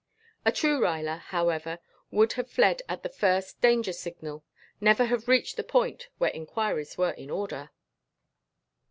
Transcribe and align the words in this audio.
A 0.45 0.51
true 0.51 0.79
Ruyler, 0.79 1.19
however, 1.19 1.77
would 2.09 2.33
have 2.33 2.49
fled 2.49 2.81
at 2.89 3.03
the 3.03 3.09
first 3.09 3.61
danger 3.61 3.93
signal, 3.93 4.43
never 4.79 5.05
have 5.05 5.27
reached 5.27 5.57
the 5.57 5.63
point 5.63 6.09
where 6.17 6.31
inquiries 6.31 6.97
were 6.97 7.11
in 7.11 7.29
order. 7.29 7.69